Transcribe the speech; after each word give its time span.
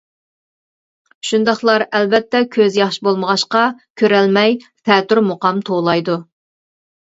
شۇنداقلار 1.31 1.85
ئەلۋەتتە 1.99 2.41
كۆزى 2.57 2.81
ياخشى 2.81 3.05
بولمىغاچقا 3.09 3.63
كۆرەلمەي 4.05 4.59
تەتۈر 4.91 5.25
مۇقام 5.31 5.63
توۋلايدۇ. 5.71 6.21